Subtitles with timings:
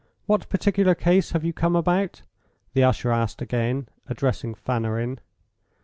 [0.25, 2.23] "What particular case have you come about?"
[2.73, 5.19] the usher asked again, addressing Fanarin.